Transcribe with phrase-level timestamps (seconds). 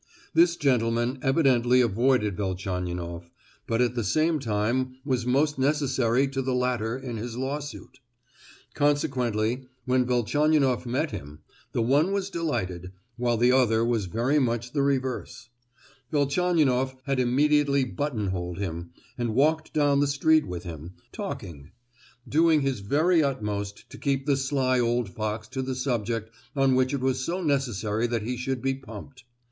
[0.33, 3.29] This gentleman evidently avoided Velchaninoff,
[3.67, 7.99] but at the same time was most necessary to the latter in his lawsuit.
[8.73, 11.41] Consequently, when Velchaninoff met him,
[11.71, 15.49] the one was delighted, while the other was very much the reverse.
[16.11, 18.89] Velchaninoff had immediately button holed him,
[19.19, 21.69] and walked down the street with him, talking;
[22.27, 26.91] doing his very utmost to keep the sly old fox to the subject on which
[26.91, 29.25] it was so necessary that he should be pumped.